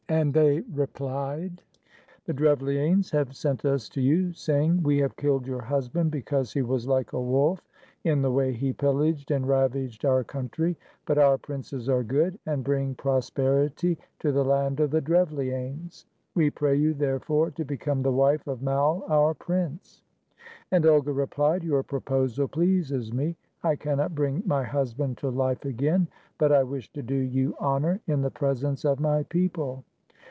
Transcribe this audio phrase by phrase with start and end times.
[0.09, 1.61] And they re plied,
[2.25, 6.61] "The Drevlianes have sent us to you, saying, 'We have killed your husband because he
[6.61, 7.65] was like a wolf
[8.03, 10.75] in the way he pillaged and ravaged our country,
[11.05, 16.05] but our princes are good, and bring prosperity to the land of the Drevlianes.
[16.35, 20.03] We pray you, therefore, to become the wife 23 RUSSIA of Mai, our prince.'"
[20.73, 26.09] And Olga replied: "Your proposal pleases me; I cannot bring my husband to life again,
[26.37, 29.85] but I wish to do you honor in the presence of my people.